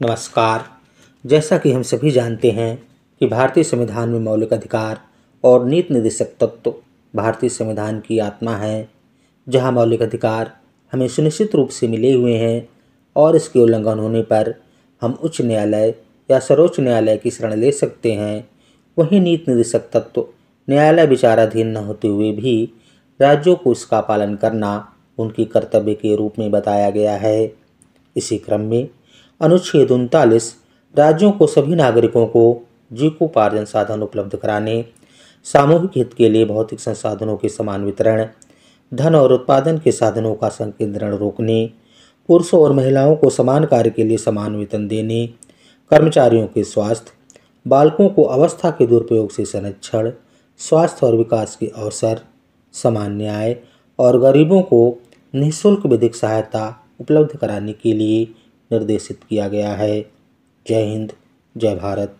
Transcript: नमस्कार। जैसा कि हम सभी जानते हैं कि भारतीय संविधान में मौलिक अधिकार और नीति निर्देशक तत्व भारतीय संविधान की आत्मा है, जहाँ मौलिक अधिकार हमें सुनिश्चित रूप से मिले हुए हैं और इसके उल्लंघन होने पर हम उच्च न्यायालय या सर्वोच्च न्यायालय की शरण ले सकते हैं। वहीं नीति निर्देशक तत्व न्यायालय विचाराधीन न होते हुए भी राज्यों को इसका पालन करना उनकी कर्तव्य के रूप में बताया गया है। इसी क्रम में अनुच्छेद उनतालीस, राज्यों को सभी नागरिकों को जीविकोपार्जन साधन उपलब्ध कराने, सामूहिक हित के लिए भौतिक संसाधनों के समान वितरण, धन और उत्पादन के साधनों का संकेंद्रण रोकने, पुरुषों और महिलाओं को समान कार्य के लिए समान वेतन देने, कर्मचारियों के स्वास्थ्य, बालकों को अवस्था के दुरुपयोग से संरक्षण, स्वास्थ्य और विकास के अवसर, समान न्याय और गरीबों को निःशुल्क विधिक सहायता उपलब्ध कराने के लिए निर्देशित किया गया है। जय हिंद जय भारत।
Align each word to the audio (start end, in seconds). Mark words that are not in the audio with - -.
नमस्कार। 0.00 0.64
जैसा 1.24 1.56
कि 1.58 1.70
हम 1.72 1.82
सभी 1.82 2.10
जानते 2.10 2.50
हैं 2.50 2.76
कि 3.20 3.26
भारतीय 3.26 3.64
संविधान 3.64 4.08
में 4.08 4.18
मौलिक 4.20 4.52
अधिकार 4.52 4.98
और 5.44 5.64
नीति 5.66 5.94
निर्देशक 5.94 6.34
तत्व 6.40 6.74
भारतीय 7.14 7.50
संविधान 7.50 8.00
की 8.00 8.18
आत्मा 8.18 8.56
है, 8.56 8.88
जहाँ 9.46 9.70
मौलिक 9.72 10.02
अधिकार 10.02 10.52
हमें 10.92 11.06
सुनिश्चित 11.08 11.54
रूप 11.54 11.68
से 11.68 11.88
मिले 11.88 12.12
हुए 12.12 12.34
हैं 12.34 12.68
और 13.16 13.36
इसके 13.36 13.58
उल्लंघन 13.58 13.98
होने 13.98 14.22
पर 14.22 14.54
हम 15.02 15.18
उच्च 15.22 15.40
न्यायालय 15.40 15.94
या 16.28 16.38
सर्वोच्च 16.38 16.80
न्यायालय 16.80 17.16
की 17.16 17.30
शरण 17.30 17.54
ले 17.54 17.72
सकते 17.72 18.12
हैं। 18.12 18.48
वहीं 18.96 19.20
नीति 19.20 19.44
निर्देशक 19.48 19.88
तत्व 19.92 20.26
न्यायालय 20.68 21.06
विचाराधीन 21.06 21.68
न 21.68 21.84
होते 21.86 22.08
हुए 22.08 22.30
भी 22.32 22.62
राज्यों 23.20 23.56
को 23.56 23.72
इसका 23.72 24.00
पालन 24.02 24.34
करना 24.34 24.76
उनकी 25.18 25.44
कर्तव्य 25.46 25.94
के 25.94 26.14
रूप 26.16 26.38
में 26.38 26.50
बताया 26.50 26.90
गया 26.90 27.16
है। 27.16 27.52
इसी 28.16 28.38
क्रम 28.38 28.60
में 28.60 28.88
अनुच्छेद 29.40 29.90
उनतालीस, 29.90 30.56
राज्यों 30.98 31.32
को 31.32 31.46
सभी 31.46 31.74
नागरिकों 31.74 32.26
को 32.26 32.62
जीविकोपार्जन 32.92 33.64
साधन 33.64 34.02
उपलब्ध 34.02 34.36
कराने, 34.36 34.84
सामूहिक 35.44 35.90
हित 35.96 36.14
के 36.14 36.28
लिए 36.28 36.44
भौतिक 36.44 36.80
संसाधनों 36.80 37.36
के 37.36 37.48
समान 37.48 37.84
वितरण, 37.84 38.26
धन 38.94 39.14
और 39.14 39.32
उत्पादन 39.32 39.78
के 39.78 39.92
साधनों 39.92 40.34
का 40.34 40.48
संकेंद्रण 40.48 41.14
रोकने, 41.14 41.70
पुरुषों 42.28 42.60
और 42.60 42.72
महिलाओं 42.72 43.16
को 43.16 43.30
समान 43.30 43.64
कार्य 43.64 43.90
के 43.90 44.04
लिए 44.04 44.16
समान 44.16 44.56
वेतन 44.56 44.88
देने, 44.88 45.26
कर्मचारियों 45.90 46.46
के 46.46 46.64
स्वास्थ्य, 46.64 47.12
बालकों 47.66 48.08
को 48.08 48.22
अवस्था 48.22 48.70
के 48.70 48.86
दुरुपयोग 48.86 49.30
से 49.30 49.44
संरक्षण, 49.44 50.12
स्वास्थ्य 50.58 51.06
और 51.06 51.16
विकास 51.16 51.56
के 51.56 51.66
अवसर, 51.66 52.20
समान 52.72 53.16
न्याय 53.16 53.56
और 53.98 54.18
गरीबों 54.18 54.62
को 54.62 54.98
निःशुल्क 55.34 55.86
विधिक 55.86 56.14
सहायता 56.14 56.82
उपलब्ध 57.00 57.36
कराने 57.36 57.72
के 57.72 57.92
लिए 57.92 58.28
निर्देशित 58.72 59.20
किया 59.28 59.48
गया 59.48 59.72
है। 59.74 60.00
जय 60.66 60.82
हिंद 60.82 61.12
जय 61.56 61.74
भारत। 61.74 62.18